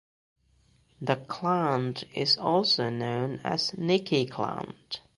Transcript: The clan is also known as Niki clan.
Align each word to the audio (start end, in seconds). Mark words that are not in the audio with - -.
The 0.99 1.15
clan 1.17 1.93
is 2.15 2.35
also 2.35 2.89
known 2.89 3.39
as 3.43 3.69
Niki 3.77 4.27
clan. 4.31 4.73